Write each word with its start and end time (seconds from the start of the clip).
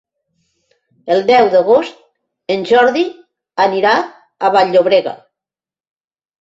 El 1.15 1.21
deu 1.27 1.49
d'agost 1.57 2.01
en 2.55 2.65
Jordi 2.73 3.05
anirà 3.69 3.95
a 4.51 4.55
Vall-llobrega. 4.59 5.19